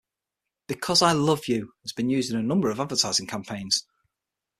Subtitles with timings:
[0.65, 3.85] "Because I Love You" has been used in a number of advertising campaigns.